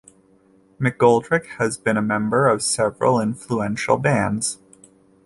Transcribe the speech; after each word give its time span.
McGoldrick 0.79 1.45
has 1.59 1.77
been 1.77 1.95
a 1.95 2.01
member 2.01 2.47
of 2.47 2.63
several 2.63 3.19
influential 3.21 3.97
bands. 3.97 4.57